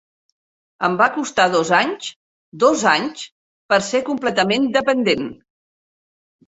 Em 0.87 0.95
va 1.01 1.07
costar 1.17 1.45
dos 1.57 1.71
anys; 1.81 2.09
dos 2.65 2.87
anys 2.95 3.29
per 3.73 3.83
ser 3.93 4.05
completament 4.11 4.69
dependent. 4.81 5.33